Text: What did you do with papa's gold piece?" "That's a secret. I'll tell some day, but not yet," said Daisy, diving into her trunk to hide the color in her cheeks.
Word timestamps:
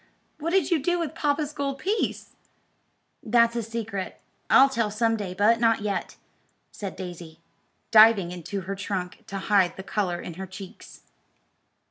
What 0.39 0.49
did 0.49 0.71
you 0.71 0.81
do 0.81 0.97
with 0.97 1.13
papa's 1.13 1.53
gold 1.53 1.77
piece?" 1.77 2.35
"That's 3.21 3.55
a 3.55 3.61
secret. 3.61 4.19
I'll 4.49 4.67
tell 4.67 4.89
some 4.89 5.15
day, 5.15 5.35
but 5.35 5.59
not 5.59 5.81
yet," 5.81 6.15
said 6.71 6.95
Daisy, 6.95 7.39
diving 7.91 8.31
into 8.31 8.61
her 8.61 8.73
trunk 8.75 9.23
to 9.27 9.37
hide 9.37 9.75
the 9.77 9.83
color 9.83 10.19
in 10.19 10.33
her 10.41 10.47
cheeks. 10.47 11.01